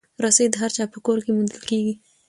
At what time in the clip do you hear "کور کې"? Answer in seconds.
1.05-1.31